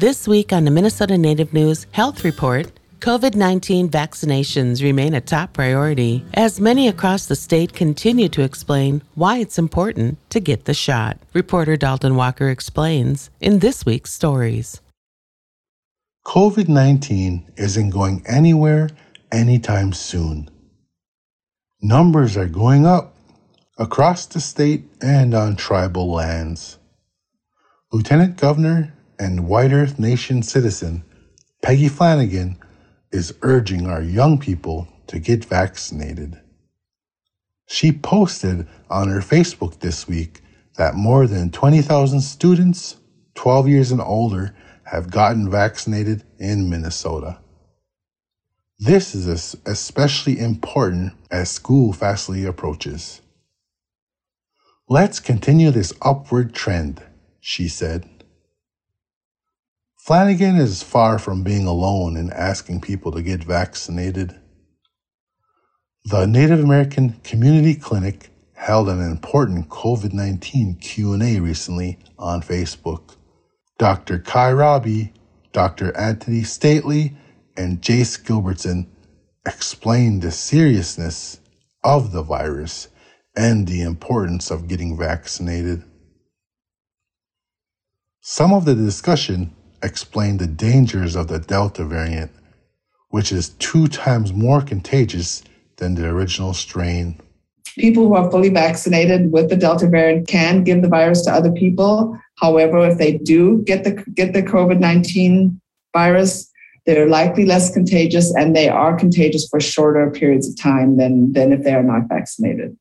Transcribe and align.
This 0.00 0.26
week 0.26 0.50
on 0.50 0.64
the 0.64 0.70
Minnesota 0.70 1.18
Native 1.18 1.52
News 1.52 1.86
Health 1.90 2.24
Report, 2.24 2.72
COVID 3.00 3.34
19 3.34 3.90
vaccinations 3.90 4.82
remain 4.82 5.12
a 5.12 5.20
top 5.20 5.52
priority 5.52 6.24
as 6.32 6.58
many 6.58 6.88
across 6.88 7.26
the 7.26 7.36
state 7.36 7.74
continue 7.74 8.30
to 8.30 8.40
explain 8.40 9.02
why 9.14 9.36
it's 9.36 9.58
important 9.58 10.16
to 10.30 10.40
get 10.40 10.64
the 10.64 10.72
shot. 10.72 11.18
Reporter 11.34 11.76
Dalton 11.76 12.16
Walker 12.16 12.48
explains 12.48 13.28
in 13.42 13.58
this 13.58 13.84
week's 13.84 14.10
stories. 14.10 14.80
COVID 16.24 16.66
19 16.68 17.52
isn't 17.58 17.90
going 17.90 18.24
anywhere 18.26 18.88
anytime 19.30 19.92
soon. 19.92 20.48
Numbers 21.82 22.38
are 22.38 22.48
going 22.48 22.86
up 22.86 23.16
across 23.76 24.24
the 24.24 24.40
state 24.40 24.84
and 25.02 25.34
on 25.34 25.56
tribal 25.56 26.10
lands. 26.10 26.78
Lieutenant 27.92 28.38
Governor 28.38 28.94
and 29.20 29.46
White 29.46 29.70
Earth 29.70 29.98
Nation 29.98 30.42
citizen 30.42 31.04
Peggy 31.62 31.88
Flanagan 31.88 32.56
is 33.12 33.34
urging 33.42 33.86
our 33.86 34.02
young 34.02 34.38
people 34.38 34.88
to 35.08 35.18
get 35.18 35.44
vaccinated. 35.44 36.40
She 37.66 37.92
posted 37.92 38.66
on 38.88 39.08
her 39.08 39.20
Facebook 39.20 39.80
this 39.80 40.08
week 40.08 40.40
that 40.76 40.94
more 40.94 41.26
than 41.26 41.50
20,000 41.50 42.22
students 42.22 42.96
12 43.34 43.68
years 43.68 43.92
and 43.92 44.00
older 44.00 44.54
have 44.84 45.10
gotten 45.10 45.50
vaccinated 45.50 46.24
in 46.38 46.70
Minnesota. 46.70 47.38
This 48.78 49.14
is 49.14 49.54
especially 49.66 50.38
important 50.38 51.12
as 51.30 51.50
school 51.50 51.92
fastly 51.92 52.46
approaches. 52.46 53.20
Let's 54.88 55.20
continue 55.20 55.70
this 55.70 55.92
upward 56.00 56.54
trend, 56.54 57.02
she 57.38 57.68
said. 57.68 58.19
Flanagan 60.06 60.56
is 60.56 60.82
far 60.82 61.18
from 61.18 61.44
being 61.44 61.66
alone 61.66 62.16
in 62.16 62.32
asking 62.32 62.80
people 62.80 63.12
to 63.12 63.22
get 63.22 63.44
vaccinated. 63.44 64.34
The 66.06 66.26
Native 66.26 66.60
American 66.60 67.20
Community 67.22 67.74
Clinic 67.74 68.30
held 68.54 68.88
an 68.88 69.02
important 69.02 69.68
COVID-19 69.68 70.80
Q&A 70.80 71.38
recently 71.38 71.98
on 72.18 72.40
Facebook. 72.40 73.16
Dr. 73.78 74.18
Kai 74.18 74.52
Robbie, 74.52 75.12
Dr. 75.52 75.94
Anthony 75.94 76.44
Stately, 76.44 77.14
and 77.54 77.82
Jace 77.82 78.18
Gilbertson 78.24 78.86
explained 79.46 80.22
the 80.22 80.30
seriousness 80.30 81.40
of 81.84 82.12
the 82.12 82.22
virus 82.22 82.88
and 83.36 83.68
the 83.68 83.82
importance 83.82 84.50
of 84.50 84.66
getting 84.66 84.96
vaccinated. 84.96 85.84
Some 88.22 88.54
of 88.54 88.64
the 88.64 88.74
discussion 88.74 89.54
explained 89.82 90.38
the 90.38 90.46
dangers 90.46 91.16
of 91.16 91.28
the 91.28 91.38
Delta 91.38 91.84
variant, 91.84 92.30
which 93.10 93.32
is 93.32 93.50
two 93.50 93.88
times 93.88 94.32
more 94.32 94.62
contagious 94.62 95.42
than 95.76 95.94
the 95.94 96.08
original 96.08 96.54
strain. 96.54 97.18
People 97.76 98.08
who 98.08 98.14
are 98.14 98.30
fully 98.30 98.48
vaccinated 98.48 99.32
with 99.32 99.48
the 99.48 99.56
Delta 99.56 99.88
variant 99.88 100.28
can 100.28 100.64
give 100.64 100.82
the 100.82 100.88
virus 100.88 101.22
to 101.24 101.32
other 101.32 101.52
people. 101.52 102.18
However, 102.36 102.86
if 102.88 102.98
they 102.98 103.18
do 103.18 103.62
get 103.62 103.84
the 103.84 103.92
get 104.14 104.32
the 104.32 104.42
COVID-19 104.42 105.58
virus, 105.92 106.50
they're 106.86 107.08
likely 107.08 107.44
less 107.44 107.72
contagious 107.72 108.34
and 108.34 108.56
they 108.56 108.68
are 108.68 108.96
contagious 108.96 109.46
for 109.48 109.60
shorter 109.60 110.10
periods 110.10 110.48
of 110.48 110.58
time 110.58 110.96
than, 110.96 111.32
than 111.32 111.52
if 111.52 111.62
they 111.62 111.74
are 111.74 111.82
not 111.82 112.08
vaccinated. 112.08 112.76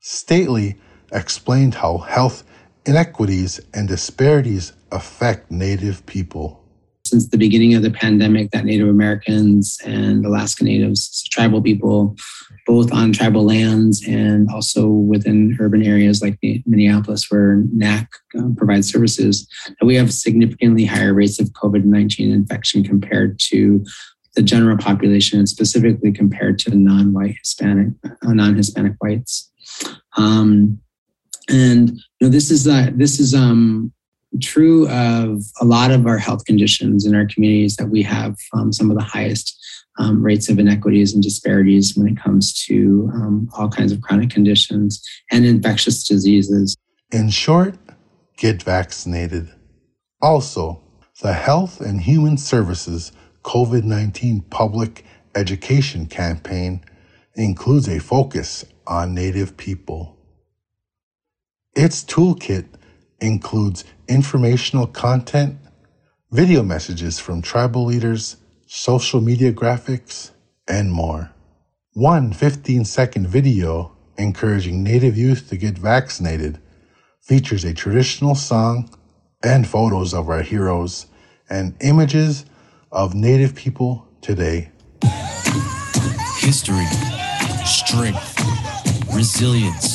Stately 0.00 0.76
explained 1.12 1.74
how 1.74 1.98
health 1.98 2.44
inequities 2.86 3.60
and 3.74 3.88
disparities 3.88 4.72
affect 4.92 5.50
Native 5.50 6.04
people. 6.06 6.64
Since 7.04 7.28
the 7.28 7.38
beginning 7.38 7.74
of 7.74 7.82
the 7.82 7.90
pandemic, 7.90 8.50
that 8.52 8.64
Native 8.64 8.88
Americans 8.88 9.78
and 9.84 10.24
Alaska 10.24 10.64
Natives, 10.64 11.24
tribal 11.30 11.60
people, 11.60 12.16
both 12.66 12.92
on 12.92 13.12
tribal 13.12 13.44
lands 13.44 14.06
and 14.06 14.48
also 14.50 14.86
within 14.86 15.56
urban 15.58 15.82
areas 15.84 16.22
like 16.22 16.38
Minneapolis, 16.66 17.30
where 17.30 17.64
NAC 17.72 18.08
um, 18.38 18.54
provides 18.54 18.88
services, 18.88 19.48
we 19.82 19.96
have 19.96 20.12
significantly 20.12 20.84
higher 20.84 21.12
rates 21.12 21.40
of 21.40 21.48
COVID 21.48 21.84
19 21.84 22.30
infection 22.30 22.84
compared 22.84 23.40
to 23.40 23.84
the 24.36 24.42
general 24.42 24.78
population 24.78 25.38
and 25.40 25.48
specifically 25.48 26.12
compared 26.12 26.58
to 26.60 26.70
non 26.70 27.12
white 27.12 27.36
Hispanic, 27.42 27.88
uh, 28.04 28.32
non 28.32 28.54
Hispanic 28.54 28.94
whites. 29.00 29.50
Um, 30.16 30.80
and 31.50 31.90
you 31.90 32.02
know, 32.22 32.28
this 32.28 32.50
is 32.50 32.66
uh, 32.66 32.90
this 32.94 33.18
is 33.18 33.34
um, 33.34 33.92
true 34.40 34.88
of 34.88 35.42
a 35.60 35.64
lot 35.64 35.90
of 35.90 36.06
our 36.06 36.18
health 36.18 36.44
conditions 36.44 37.04
in 37.04 37.14
our 37.14 37.26
communities 37.26 37.76
that 37.76 37.88
we 37.88 38.02
have 38.02 38.36
um, 38.54 38.72
some 38.72 38.90
of 38.90 38.96
the 38.96 39.02
highest 39.02 39.56
um, 39.98 40.22
rates 40.22 40.48
of 40.48 40.58
inequities 40.58 41.12
and 41.12 41.22
disparities 41.22 41.96
when 41.96 42.06
it 42.06 42.16
comes 42.16 42.54
to 42.64 43.10
um, 43.14 43.48
all 43.56 43.68
kinds 43.68 43.92
of 43.92 44.00
chronic 44.00 44.30
conditions 44.30 45.02
and 45.30 45.44
infectious 45.44 46.04
diseases. 46.04 46.76
In 47.10 47.28
short, 47.28 47.76
get 48.36 48.62
vaccinated. 48.62 49.52
Also, 50.22 50.80
the 51.20 51.32
Health 51.32 51.80
and 51.80 52.00
Human 52.00 52.38
Services 52.38 53.12
COVID 53.42 53.84
19 53.84 54.42
public 54.42 55.04
education 55.34 56.06
campaign 56.06 56.84
includes 57.34 57.88
a 57.88 57.98
focus 57.98 58.64
on 58.86 59.14
Native 59.14 59.56
people. 59.56 60.19
Its 61.74 62.02
toolkit 62.02 62.66
includes 63.20 63.84
informational 64.08 64.88
content, 64.88 65.56
video 66.32 66.64
messages 66.64 67.20
from 67.20 67.40
tribal 67.40 67.84
leaders, 67.84 68.36
social 68.66 69.20
media 69.20 69.52
graphics, 69.52 70.32
and 70.66 70.92
more. 70.92 71.30
One 71.92 72.32
15 72.32 72.84
second 72.84 73.28
video 73.28 73.96
encouraging 74.18 74.82
Native 74.82 75.16
youth 75.16 75.48
to 75.48 75.56
get 75.56 75.78
vaccinated 75.78 76.58
features 77.20 77.64
a 77.64 77.72
traditional 77.72 78.34
song 78.34 78.90
and 79.42 79.66
photos 79.66 80.12
of 80.12 80.28
our 80.28 80.42
heroes 80.42 81.06
and 81.48 81.74
images 81.80 82.44
of 82.90 83.14
Native 83.14 83.54
people 83.54 84.08
today. 84.20 84.70
History, 86.38 86.86
strength, 87.64 88.34
resilience, 89.14 89.89